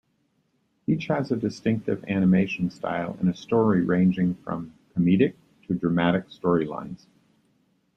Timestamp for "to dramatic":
5.67-6.27